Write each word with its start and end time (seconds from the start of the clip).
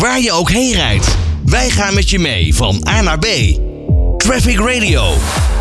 Waar 0.00 0.20
je 0.20 0.32
ook 0.32 0.50
heen 0.50 0.72
rijdt. 0.72 1.16
Wij 1.44 1.70
gaan 1.70 1.94
met 1.94 2.10
je 2.10 2.18
mee 2.18 2.54
van 2.54 2.86
A 2.88 3.00
naar 3.00 3.18
B. 3.18 3.26
Traffic 4.16 4.58
Radio. 4.58 5.14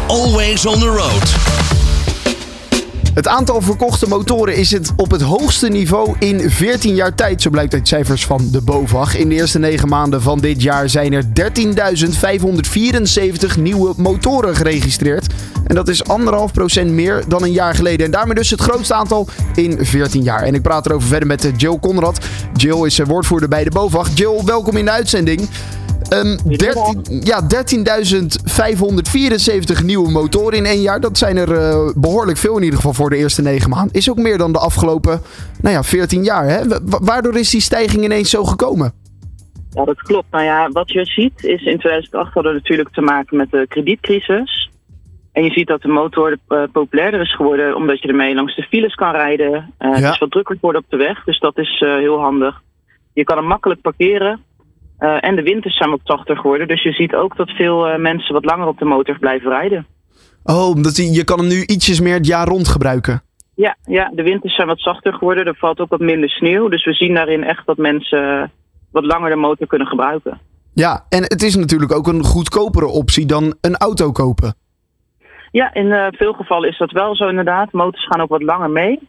Always 0.07 0.65
on 0.65 0.79
the 0.79 0.87
road. 0.87 1.78
Het 3.19 3.27
aantal 3.27 3.61
verkochte 3.61 4.07
motoren 4.07 4.55
is 4.55 4.71
het 4.71 4.91
op 4.95 5.11
het 5.11 5.21
hoogste 5.21 5.67
niveau 5.67 6.15
in 6.19 6.51
14 6.51 6.95
jaar 6.95 7.15
tijd, 7.15 7.41
zo 7.41 7.49
blijkt 7.49 7.73
uit 7.73 7.87
cijfers 7.87 8.25
van 8.25 8.49
de 8.51 8.61
BOVAG. 8.61 9.17
In 9.17 9.29
de 9.29 9.35
eerste 9.35 9.59
9 9.59 9.87
maanden 9.87 10.21
van 10.21 10.39
dit 10.39 10.61
jaar 10.61 10.89
zijn 10.89 11.13
er 11.13 11.23
13.574 11.23 11.29
nieuwe 13.59 13.93
motoren 13.97 14.55
geregistreerd. 14.55 15.33
En 15.65 15.75
dat 15.75 15.87
is 15.87 16.03
1,5% 16.81 16.85
meer 16.85 17.23
dan 17.27 17.43
een 17.43 17.51
jaar 17.51 17.75
geleden. 17.75 18.05
En 18.05 18.11
daarmee 18.11 18.35
dus 18.35 18.49
het 18.49 18.61
grootste 18.61 18.93
aantal 18.93 19.27
in 19.55 19.85
14 19.85 20.23
jaar. 20.23 20.41
En 20.43 20.53
ik 20.53 20.61
praat 20.61 20.85
erover 20.85 21.07
verder 21.07 21.27
met 21.27 21.51
Jill 21.57 21.79
Conrad. 21.79 22.19
Jill 22.55 22.85
is 22.85 22.99
woordvoerder 22.99 23.49
bij 23.49 23.63
de 23.63 23.71
BOVAG. 23.71 24.09
Jill, 24.13 24.43
welkom 24.45 24.77
in 24.77 24.85
de 24.85 24.91
uitzending. 24.91 25.49
Um, 26.13 26.37
13, 26.57 27.21
ja, 27.23 27.41
13.574 29.79 29.85
nieuwe 29.85 30.11
motoren 30.11 30.57
in 30.57 30.65
één 30.65 30.81
jaar. 30.81 30.99
Dat 30.99 31.17
zijn 31.17 31.37
er 31.37 31.51
uh, 31.51 31.89
behoorlijk 31.95 32.37
veel 32.37 32.57
in 32.57 32.63
ieder 32.63 32.75
geval 32.75 32.93
voor 32.93 33.09
de 33.09 33.17
eerste 33.17 33.41
negen 33.41 33.69
maanden. 33.69 33.93
Is 33.93 34.09
ook 34.09 34.17
meer 34.17 34.37
dan 34.37 34.51
de 34.51 34.59
afgelopen 34.59 35.21
nou 35.61 35.75
ja, 35.75 35.83
14 35.83 36.23
jaar. 36.23 36.45
Hè? 36.45 36.61
Waardoor 36.85 37.37
is 37.37 37.49
die 37.49 37.61
stijging 37.61 38.03
ineens 38.03 38.29
zo 38.29 38.43
gekomen? 38.43 38.93
Ja, 39.71 39.85
dat 39.85 40.01
klopt. 40.01 40.31
Nou 40.31 40.43
ja, 40.43 40.69
wat 40.69 40.91
je 40.91 41.05
ziet 41.05 41.43
is 41.43 41.63
in 41.63 41.77
2008 41.77 42.33
hadden 42.33 42.51
we 42.51 42.57
natuurlijk 42.57 42.89
te 42.89 43.01
maken 43.01 43.37
met 43.37 43.51
de 43.51 43.65
kredietcrisis. 43.67 44.69
En 45.31 45.43
je 45.43 45.51
ziet 45.51 45.67
dat 45.67 45.81
de 45.81 45.87
motor 45.87 46.37
uh, 46.49 46.63
populairder 46.71 47.21
is 47.21 47.35
geworden 47.35 47.75
omdat 47.75 48.01
je 48.01 48.07
ermee 48.07 48.35
langs 48.35 48.55
de 48.55 48.63
files 48.63 48.95
kan 48.95 49.11
rijden. 49.11 49.51
Uh, 49.51 49.61
ja. 49.79 49.93
Het 49.93 50.13
is 50.13 50.17
wat 50.17 50.31
drukker 50.31 50.55
geworden 50.55 50.81
op 50.81 50.89
de 50.89 50.97
weg, 50.97 51.23
dus 51.23 51.39
dat 51.39 51.57
is 51.57 51.79
heel 51.79 52.19
handig. 52.19 52.61
Je 53.13 53.23
kan 53.23 53.37
hem 53.37 53.45
makkelijk 53.45 53.81
parkeren. 53.81 54.43
Uh, 54.99 55.17
en 55.19 55.35
de 55.35 55.43
winters 55.43 55.77
zijn 55.77 55.89
wat 55.89 55.99
zachter 56.03 56.37
geworden. 56.37 56.67
Dus 56.67 56.83
je 56.83 56.91
ziet 56.91 57.15
ook 57.15 57.35
dat 57.35 57.49
veel 57.49 57.89
uh, 57.89 57.97
mensen 57.97 58.33
wat 58.33 58.45
langer 58.45 58.67
op 58.67 58.79
de 58.79 58.85
motor 58.85 59.19
blijven 59.19 59.49
rijden. 59.49 59.85
Oh, 60.43 60.69
omdat 60.69 60.97
je, 60.97 61.11
je 61.11 61.23
kan 61.23 61.39
hem 61.39 61.47
nu 61.47 61.63
ietsjes 61.65 61.99
meer 61.99 62.13
het 62.13 62.27
jaar 62.27 62.47
rond 62.47 62.67
gebruiken. 62.67 63.21
Ja, 63.55 63.75
ja, 63.83 64.11
de 64.13 64.23
winters 64.23 64.55
zijn 64.55 64.67
wat 64.67 64.79
zachter 64.79 65.13
geworden. 65.13 65.45
Er 65.45 65.55
valt 65.55 65.79
ook 65.79 65.89
wat 65.89 65.99
minder 65.99 66.29
sneeuw. 66.29 66.67
Dus 66.67 66.85
we 66.85 66.93
zien 66.93 67.13
daarin 67.13 67.43
echt 67.43 67.65
dat 67.65 67.77
mensen 67.77 68.51
wat 68.91 69.05
langer 69.05 69.29
de 69.29 69.35
motor 69.35 69.67
kunnen 69.67 69.87
gebruiken. 69.87 70.39
Ja, 70.73 71.05
en 71.09 71.23
het 71.23 71.43
is 71.43 71.55
natuurlijk 71.55 71.93
ook 71.93 72.07
een 72.07 72.23
goedkopere 72.23 72.87
optie 72.87 73.25
dan 73.25 73.55
een 73.61 73.77
auto 73.77 74.11
kopen. 74.11 74.53
Ja, 75.51 75.73
in 75.73 75.85
uh, 75.85 76.07
veel 76.11 76.33
gevallen 76.33 76.69
is 76.69 76.77
dat 76.77 76.91
wel 76.91 77.15
zo 77.15 77.27
inderdaad. 77.27 77.71
Motors 77.71 78.05
gaan 78.05 78.21
ook 78.21 78.29
wat 78.29 78.43
langer 78.43 78.69
mee. 78.69 78.99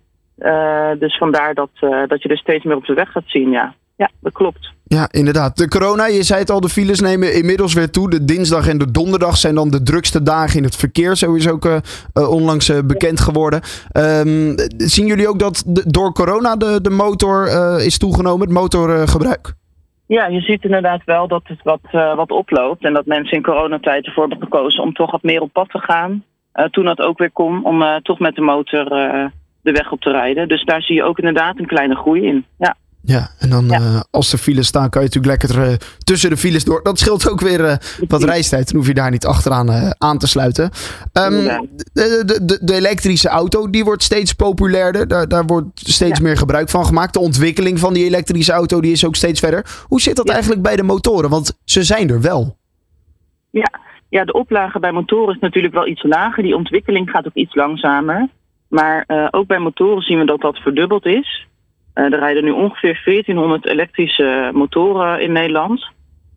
dus 0.98 1.16
vandaar 1.18 1.54
dat, 1.54 1.70
dat 2.06 2.22
je 2.22 2.28
er 2.28 2.38
steeds 2.38 2.64
meer 2.64 2.76
op 2.76 2.86
de 2.86 2.94
weg 2.94 3.10
gaat 3.12 3.26
zien, 3.26 3.50
ja. 3.50 3.74
Ja, 4.00 4.10
dat 4.20 4.32
klopt. 4.32 4.72
Ja, 4.84 5.08
inderdaad. 5.10 5.56
De 5.56 5.68
corona, 5.68 6.06
je 6.06 6.22
zei 6.22 6.40
het 6.40 6.50
al, 6.50 6.60
de 6.60 6.68
files 6.68 7.00
nemen 7.00 7.34
inmiddels 7.34 7.74
weer 7.74 7.90
toe. 7.90 8.10
De 8.10 8.24
dinsdag 8.24 8.68
en 8.68 8.78
de 8.78 8.90
donderdag 8.90 9.36
zijn 9.36 9.54
dan 9.54 9.70
de 9.70 9.82
drukste 9.82 10.22
dagen 10.22 10.56
in 10.56 10.64
het 10.64 10.76
verkeer. 10.76 11.16
Zo 11.16 11.34
is 11.34 11.48
ook 11.48 11.64
uh, 11.64 11.78
onlangs 12.30 12.68
uh, 12.68 12.78
bekend 12.84 13.20
geworden. 13.20 13.60
Um, 13.92 14.54
zien 14.76 15.06
jullie 15.06 15.28
ook 15.28 15.38
dat 15.38 15.62
de, 15.66 15.84
door 15.86 16.12
corona 16.12 16.56
de, 16.56 16.80
de 16.80 16.90
motor 16.90 17.46
uh, 17.46 17.86
is 17.86 17.98
toegenomen, 17.98 18.40
het 18.40 18.56
motorgebruik? 18.56 19.52
Ja, 20.06 20.26
je 20.26 20.40
ziet 20.40 20.64
inderdaad 20.64 21.04
wel 21.04 21.28
dat 21.28 21.42
het 21.44 21.62
wat, 21.62 22.14
wat 22.16 22.30
oploopt. 22.30 22.84
En 22.84 22.92
dat 22.92 23.06
mensen 23.06 23.36
in 23.36 23.42
coronatijd 23.42 24.06
ervoor 24.06 24.28
hebben 24.28 24.48
gekozen 24.48 24.82
om 24.82 24.92
toch 24.92 25.10
wat 25.10 25.22
meer 25.22 25.40
op 25.40 25.52
pad 25.52 25.68
te 25.68 25.78
gaan. 25.78 26.24
toen 26.70 26.84
dat 26.84 27.00
ook 27.00 27.18
weer 27.18 27.32
kon, 27.32 27.64
om 27.64 27.82
toch 28.02 28.18
met 28.18 28.34
de 28.34 28.42
motor 28.42 28.84
de 29.62 29.72
weg 29.72 29.92
op 29.92 30.00
te 30.00 30.10
rijden. 30.10 30.48
Dus 30.48 30.64
daar 30.64 30.82
zie 30.82 30.94
je 30.94 31.04
ook 31.04 31.18
inderdaad 31.18 31.58
een 31.58 31.66
kleine 31.66 31.96
groei 31.96 32.26
in. 32.26 32.44
Ja. 32.58 32.76
Ja, 33.02 33.30
en 33.38 33.50
dan 33.50 33.66
ja. 33.66 33.80
uh, 33.80 34.00
als 34.10 34.32
er 34.32 34.38
files 34.38 34.66
staan, 34.66 34.90
kan 34.90 35.02
je 35.02 35.08
natuurlijk 35.08 35.42
lekker 35.42 35.70
uh, 35.70 35.76
tussen 35.98 36.30
de 36.30 36.36
files 36.36 36.64
door. 36.64 36.82
Dat 36.82 36.98
scheelt 36.98 37.30
ook 37.30 37.40
weer 37.40 37.60
uh, 37.60 37.74
wat 38.08 38.22
reistijd. 38.22 38.66
Dan 38.66 38.76
hoef 38.76 38.86
je 38.86 38.94
daar 38.94 39.10
niet 39.10 39.26
achteraan 39.26 39.94
aan 39.98 40.18
te 40.18 40.26
sluiten. 40.26 40.64
Um, 40.64 41.30
de, 41.92 42.22
de, 42.26 42.44
de, 42.44 42.58
de, 42.62 42.74
elektrische 42.74 43.28
auto, 43.28 43.70
die 43.70 43.84
wordt 43.84 44.02
steeds 44.02 44.32
populairder. 44.32 45.08
Daar, 45.08 45.28
daar 45.28 45.44
wordt 45.44 45.66
steeds 45.74 46.18
ja. 46.18 46.24
meer 46.24 46.36
gebruik 46.36 46.68
van 46.68 46.86
gemaakt. 46.86 47.12
De 47.12 47.20
ontwikkeling 47.20 47.78
van 47.78 47.94
die 47.94 48.04
elektrische 48.04 48.52
auto 48.52 48.80
die 48.80 48.92
is 48.92 49.06
ook 49.06 49.16
steeds 49.16 49.40
verder. 49.40 49.66
Hoe 49.86 50.00
zit 50.00 50.16
dat 50.16 50.28
eigenlijk 50.28 50.62
bij 50.62 50.76
de 50.76 50.82
motoren? 50.82 51.30
Want 51.30 51.58
ze 51.64 51.82
zijn 51.82 52.10
er 52.10 52.20
wel. 52.20 52.56
Ja. 53.50 53.70
ja, 54.08 54.24
de 54.24 54.32
oplage 54.32 54.78
bij 54.78 54.92
motoren 54.92 55.34
is 55.34 55.40
natuurlijk 55.40 55.74
wel 55.74 55.86
iets 55.86 56.02
lager. 56.02 56.42
Die 56.42 56.56
ontwikkeling 56.56 57.10
gaat 57.10 57.26
ook 57.26 57.34
iets 57.34 57.54
langzamer. 57.54 58.28
Maar 58.68 59.04
ook 59.30 59.46
bij 59.46 59.58
motoren 59.58 60.02
zien 60.02 60.18
we 60.18 60.24
dat 60.24 60.40
dat 60.40 60.56
verdubbeld 60.56 61.06
is. 61.06 61.48
Uh, 62.00 62.12
er 62.12 62.18
rijden 62.18 62.44
nu 62.44 62.50
ongeveer 62.50 63.02
1400 63.04 63.66
elektrische 63.66 64.50
motoren 64.52 65.22
in 65.22 65.32
Nederland. 65.32 65.88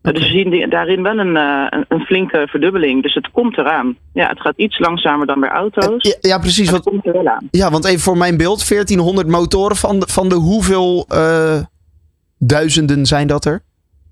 Okay. 0.01 0.13
Dus 0.13 0.31
we 0.31 0.37
zien 0.37 0.69
daarin 0.69 1.03
wel 1.03 1.17
een, 1.17 1.35
uh, 1.35 1.67
een, 1.69 1.85
een, 1.87 2.05
flinke 2.05 2.47
verdubbeling. 2.49 3.03
Dus 3.03 3.13
het 3.13 3.31
komt 3.31 3.57
eraan. 3.57 3.97
Ja, 4.13 4.27
het 4.27 4.41
gaat 4.41 4.57
iets 4.57 4.79
langzamer 4.79 5.27
dan 5.27 5.39
bij 5.39 5.49
auto's. 5.49 6.03
Ja, 6.21 6.29
ja 6.29 6.39
precies. 6.39 6.71
Het 6.71 6.83
komt 6.83 7.05
er 7.05 7.13
wel 7.13 7.27
aan. 7.27 7.47
Ja, 7.51 7.71
want 7.71 7.85
even 7.85 7.99
voor 7.99 8.17
mijn 8.17 8.37
beeld: 8.37 8.69
1400 8.69 9.27
motoren. 9.27 9.75
Van 9.75 9.99
de, 9.99 10.07
van 10.07 10.29
de 10.29 10.35
hoeveel 10.35 11.05
uh, 11.13 11.61
duizenden 12.37 13.05
zijn 13.05 13.27
dat 13.27 13.45
er? 13.45 13.61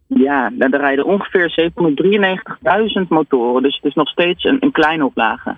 Ja, 0.08 0.52
er 0.60 0.78
rijden 0.78 1.06
ongeveer 1.06 1.72
793.000 3.04 3.08
motoren. 3.08 3.64
Dus 3.64 3.76
het 3.76 3.86
is 3.86 3.94
nog 3.94 4.10
steeds 4.10 4.44
een, 4.44 4.58
een 4.60 4.72
kleine 4.72 5.06
oplage. 5.06 5.58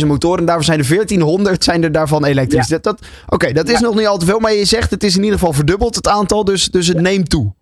793.000 0.00 0.06
motoren. 0.06 0.38
En 0.38 0.46
daarvan 0.46 0.64
zijn 0.64 0.78
er 0.78 0.88
1400 0.88 1.64
zijn 1.64 1.82
er 1.82 1.92
daarvan 1.92 2.24
elektrisch. 2.24 2.68
Ja. 2.68 2.78
Dat, 2.78 2.82
dat, 2.82 3.08
Oké, 3.24 3.34
okay, 3.34 3.52
dat 3.52 3.68
is 3.68 3.80
ja. 3.80 3.86
nog 3.86 3.94
niet 3.94 4.06
al 4.06 4.18
te 4.18 4.26
veel. 4.26 4.38
Maar 4.38 4.52
je 4.52 4.64
zegt 4.64 4.90
het 4.90 5.04
is 5.04 5.16
in 5.16 5.22
ieder 5.22 5.38
geval 5.38 5.52
verdubbeld 5.52 5.94
het 5.94 6.08
aantal. 6.08 6.44
Dus, 6.44 6.68
dus 6.68 6.86
het 6.86 7.00
neemt 7.00 7.30
toe. 7.30 7.52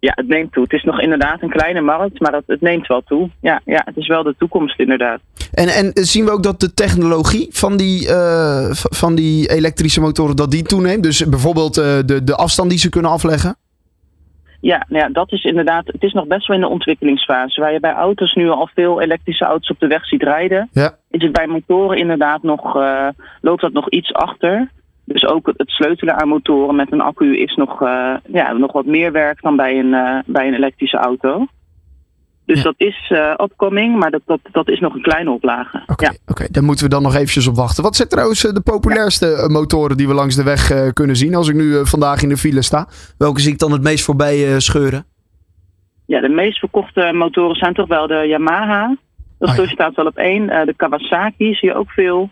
Ja, 0.00 0.12
het 0.14 0.28
neemt 0.28 0.52
toe. 0.52 0.62
Het 0.62 0.72
is 0.72 0.82
nog 0.82 1.00
inderdaad 1.00 1.42
een 1.42 1.50
kleine 1.50 1.80
markt. 1.80 2.20
Maar 2.20 2.32
dat, 2.32 2.42
het 2.46 2.60
neemt 2.60 2.86
wel 2.86 3.02
toe. 3.02 3.30
Ja, 3.40 3.60
ja, 3.64 3.82
het 3.84 3.96
is 3.96 4.06
wel 4.06 4.22
de 4.22 4.34
toekomst 4.38 4.78
inderdaad. 4.78 5.20
En, 5.52 5.68
en 5.68 5.90
zien 5.94 6.24
we 6.24 6.30
ook 6.30 6.42
dat 6.42 6.60
de 6.60 6.74
technologie 6.74 7.48
van 7.50 7.76
die, 7.76 8.08
uh, 8.08 8.68
van 8.72 9.14
die 9.14 9.50
elektrische 9.50 10.00
motoren 10.00 10.36
dat 10.36 10.50
die 10.50 10.62
toeneemt? 10.62 11.02
Dus 11.02 11.28
bijvoorbeeld 11.28 11.78
uh, 11.78 11.84
de, 12.06 12.24
de 12.24 12.36
afstand 12.36 12.70
die 12.70 12.78
ze 12.78 12.88
kunnen 12.88 13.10
afleggen? 13.10 13.56
Ja, 14.60 14.84
nou 14.88 15.04
ja, 15.04 15.08
dat 15.08 15.32
is 15.32 15.44
inderdaad. 15.44 15.86
Het 15.86 16.02
is 16.02 16.12
nog 16.12 16.26
best 16.26 16.46
wel 16.46 16.56
in 16.56 16.62
de 16.62 16.68
ontwikkelingsfase. 16.68 17.60
Waar 17.60 17.72
je 17.72 17.80
bij 17.80 17.92
auto's 17.92 18.34
nu 18.34 18.48
al 18.48 18.68
veel 18.74 19.00
elektrische 19.00 19.44
auto's 19.44 19.70
op 19.70 19.80
de 19.80 19.86
weg 19.86 20.06
ziet 20.06 20.22
rijden, 20.22 20.68
ja. 20.72 20.94
is 21.10 21.22
het 21.22 21.32
bij 21.32 21.46
motoren 21.46 21.98
inderdaad 21.98 22.42
nog, 22.42 22.76
uh, 22.76 23.08
loopt 23.40 23.60
dat 23.60 23.72
nog 23.72 23.90
iets 23.90 24.12
achter. 24.12 24.70
Dus 25.04 25.26
ook 25.26 25.46
het 25.56 25.70
sleutelen 25.70 26.20
aan 26.20 26.28
motoren 26.28 26.76
met 26.76 26.92
een 26.92 27.00
accu 27.00 27.38
is 27.38 27.54
nog, 27.54 27.82
uh, 27.82 28.16
ja, 28.26 28.52
nog 28.52 28.72
wat 28.72 28.86
meer 28.86 29.12
werk 29.12 29.42
dan 29.42 29.56
bij 29.56 29.78
een, 29.78 29.92
uh, 29.92 30.18
bij 30.26 30.46
een 30.46 30.54
elektrische 30.54 30.96
auto. 30.96 31.46
Dus 32.48 32.58
ja. 32.58 32.62
dat 32.62 32.74
is 32.76 33.10
uh, 33.12 33.34
opkoming, 33.36 33.98
maar 33.98 34.10
dat, 34.10 34.20
dat, 34.26 34.40
dat 34.52 34.68
is 34.68 34.80
nog 34.80 34.94
een 34.94 35.02
kleine 35.02 35.30
oplage. 35.30 35.76
Oké, 35.76 35.92
okay, 35.92 36.10
ja. 36.12 36.18
okay, 36.26 36.48
daar 36.50 36.62
moeten 36.62 36.84
we 36.84 36.90
dan 36.90 37.02
nog 37.02 37.14
eventjes 37.14 37.46
op 37.46 37.56
wachten. 37.56 37.82
Wat 37.82 37.96
zijn 37.96 38.08
trouwens 38.08 38.40
de 38.40 38.60
populairste 38.60 39.26
ja. 39.26 39.48
motoren 39.48 39.96
die 39.96 40.08
we 40.08 40.14
langs 40.14 40.36
de 40.36 40.42
weg 40.42 40.72
uh, 40.72 40.88
kunnen 40.92 41.16
zien? 41.16 41.34
Als 41.34 41.48
ik 41.48 41.54
nu 41.54 41.64
uh, 41.64 41.84
vandaag 41.84 42.22
in 42.22 42.28
de 42.28 42.36
file 42.36 42.62
sta, 42.62 42.88
welke 43.18 43.40
zie 43.40 43.52
ik 43.52 43.58
dan 43.58 43.72
het 43.72 43.82
meest 43.82 44.04
voorbij 44.04 44.60
scheuren? 44.60 45.04
Ja, 46.06 46.20
de 46.20 46.28
meest 46.28 46.58
verkochte 46.58 47.12
motoren 47.14 47.56
zijn 47.56 47.74
toch 47.74 47.88
wel 47.88 48.06
de 48.06 48.24
Yamaha. 48.28 48.96
Dat 49.38 49.58
oh, 49.58 49.66
staat 49.66 49.94
wel 49.94 50.06
op 50.06 50.16
één. 50.16 50.46
de 50.46 50.74
Kawasaki 50.76 51.54
zie 51.54 51.68
je 51.68 51.74
ook 51.74 51.90
veel. 51.90 52.30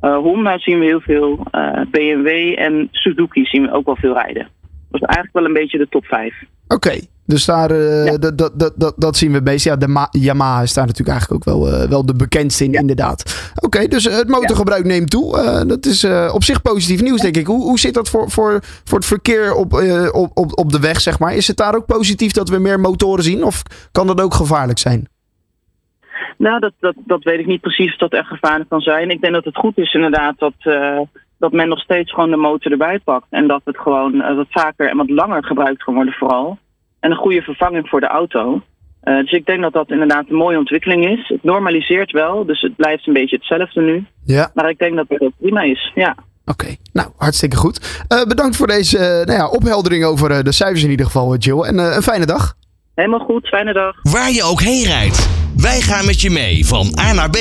Honda 0.00 0.58
zien 0.58 0.78
we 0.78 0.84
heel 0.84 1.00
veel. 1.00 1.46
BMW 1.90 2.28
en 2.58 2.88
Suzuki 2.90 3.44
zien 3.44 3.62
we 3.62 3.72
ook 3.72 3.86
wel 3.86 3.96
veel 3.96 4.14
rijden. 4.14 4.48
Dat 4.90 5.00
is 5.00 5.06
eigenlijk 5.06 5.32
wel 5.32 5.44
een 5.44 5.52
beetje 5.52 5.78
de 5.78 5.88
top 5.88 6.04
5. 6.04 6.34
Oké, 6.68 6.74
okay. 6.74 7.08
Dus 7.26 7.44
daar, 7.44 7.70
uh, 7.70 8.06
ja. 8.06 8.16
dat, 8.16 8.38
dat, 8.38 8.72
dat, 8.76 8.94
dat 8.96 9.16
zien 9.16 9.32
we 9.32 9.40
meest. 9.40 9.64
Ja, 9.64 9.76
de 9.76 9.88
Ma 9.88 10.08
Yamaha 10.10 10.62
is 10.62 10.74
daar 10.74 10.86
natuurlijk 10.86 11.18
eigenlijk 11.18 11.48
ook 11.48 11.54
wel, 11.54 11.72
uh, 11.72 11.88
wel 11.88 12.06
de 12.06 12.14
bekendste 12.14 12.64
in, 12.64 12.72
ja. 12.72 12.80
inderdaad. 12.80 13.50
Oké, 13.54 13.66
okay, 13.66 13.88
dus 13.88 14.04
het 14.04 14.28
motorgebruik 14.28 14.82
ja. 14.82 14.88
neemt 14.88 15.10
toe. 15.10 15.38
Uh, 15.38 15.68
dat 15.68 15.86
is 15.86 16.04
op 16.32 16.44
zich 16.44 16.62
positief 16.62 17.02
nieuws, 17.02 17.20
denk 17.20 17.36
ik. 17.36 17.46
Hoe, 17.46 17.62
hoe 17.62 17.78
zit 17.78 17.94
dat 17.94 18.08
voor, 18.08 18.30
voor, 18.30 18.60
voor 18.62 18.98
het 18.98 19.06
verkeer 19.06 19.54
op, 19.54 19.72
op, 20.12 20.30
op, 20.34 20.58
op 20.58 20.72
de 20.72 20.80
weg, 20.80 21.00
zeg 21.00 21.18
maar? 21.18 21.34
Is 21.34 21.46
het 21.46 21.56
daar 21.56 21.74
ook 21.74 21.86
positief 21.86 22.32
dat 22.32 22.48
we 22.48 22.58
meer 22.58 22.80
motoren 22.80 23.24
zien? 23.24 23.44
Of 23.44 23.62
kan 23.92 24.06
dat 24.06 24.20
ook 24.20 24.34
gevaarlijk 24.34 24.78
zijn? 24.78 25.08
Nou, 26.38 26.60
dat, 26.60 26.72
dat, 26.80 26.94
dat 26.96 27.22
weet 27.22 27.38
ik 27.38 27.46
niet 27.46 27.60
precies 27.60 27.92
of 27.92 27.98
dat 27.98 28.12
echt 28.12 28.28
gevaarlijk 28.28 28.68
kan 28.68 28.80
zijn. 28.80 29.10
Ik 29.10 29.20
denk 29.20 29.34
dat 29.34 29.44
het 29.44 29.56
goed 29.56 29.78
is 29.78 29.94
inderdaad 29.94 30.38
dat 30.38 30.54
dat 31.38 31.52
men 31.52 31.68
nog 31.68 31.80
steeds 31.80 32.12
gewoon 32.12 32.30
de 32.30 32.36
motor 32.36 32.72
erbij 32.72 32.98
pakt. 32.98 33.26
En 33.30 33.46
dat 33.46 33.60
het 33.64 33.78
gewoon 33.78 34.36
wat 34.36 34.46
vaker 34.50 34.88
en 34.88 34.96
wat 34.96 35.10
langer 35.10 35.44
gebruikt 35.44 35.82
kan 35.84 35.94
worden 35.94 36.14
vooral. 36.14 36.58
En 37.06 37.12
een 37.12 37.18
goede 37.18 37.42
vervanging 37.42 37.88
voor 37.88 38.00
de 38.00 38.06
auto. 38.06 38.62
Uh, 39.04 39.16
dus 39.20 39.32
ik 39.32 39.46
denk 39.46 39.62
dat 39.62 39.72
dat 39.72 39.90
inderdaad 39.90 40.24
een 40.28 40.36
mooie 40.36 40.58
ontwikkeling 40.58 41.06
is. 41.06 41.28
Het 41.28 41.42
normaliseert 41.42 42.12
wel, 42.12 42.46
dus 42.46 42.60
het 42.60 42.76
blijft 42.76 43.06
een 43.06 43.12
beetje 43.12 43.36
hetzelfde 43.36 43.80
nu. 43.80 44.06
Ja. 44.24 44.50
Maar 44.54 44.68
ik 44.68 44.78
denk 44.78 44.96
dat 44.96 45.06
het 45.08 45.20
ook 45.20 45.32
prima 45.38 45.62
is, 45.62 45.92
ja. 45.94 46.10
Oké, 46.44 46.64
okay. 46.64 46.78
nou 46.92 47.08
hartstikke 47.16 47.56
goed. 47.56 48.04
Uh, 48.08 48.24
bedankt 48.24 48.56
voor 48.56 48.66
deze 48.66 48.96
uh, 48.96 49.04
nou 49.04 49.32
ja, 49.32 49.48
opheldering 49.48 50.04
over 50.04 50.44
de 50.44 50.52
cijfers 50.52 50.84
in 50.84 50.90
ieder 50.90 51.06
geval, 51.06 51.36
Jill. 51.36 51.60
En 51.60 51.78
een 51.78 52.02
fijne 52.02 52.26
dag. 52.26 52.54
Helemaal 52.94 53.24
goed, 53.24 53.48
fijne 53.48 53.72
dag. 53.72 53.96
Waar 54.02 54.30
je 54.30 54.42
ook 54.42 54.60
heen 54.60 54.84
rijdt, 54.84 55.28
wij 55.56 55.80
gaan 55.80 56.06
met 56.06 56.20
je 56.20 56.30
mee 56.30 56.66
van 56.66 56.98
A 57.00 57.12
naar 57.12 57.30
B. 57.30 57.38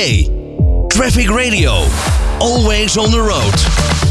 Traffic 0.88 1.29
Radio, 1.29 1.73
always 2.39 2.97
on 2.97 3.09
the 3.09 3.19
road. 3.19 4.05